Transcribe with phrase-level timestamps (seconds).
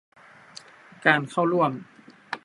[1.05, 1.71] การเข้าร่วม